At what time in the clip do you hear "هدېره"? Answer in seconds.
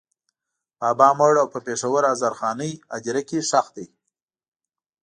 2.93-3.21